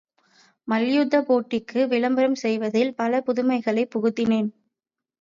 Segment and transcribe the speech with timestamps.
[0.67, 4.51] மல்யுத்தப் போட்டிக்கு விளம்பரம் செய்வதில் பல, புதுமைகளைப் புகுத்தினேன்.